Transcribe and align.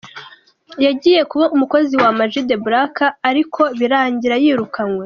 Yagiye 0.85 1.21
kuba 1.31 1.45
umukozi 1.55 1.93
wa 2.01 2.07
Ama 2.11 2.25
G 2.31 2.33
The 2.49 2.57
Black 2.65 2.95
ariko 3.29 3.61
birangira 3.79 4.35
yirukanwe. 4.43 4.99